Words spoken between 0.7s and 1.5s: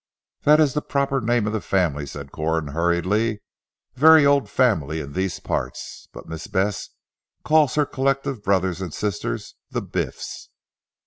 the proper name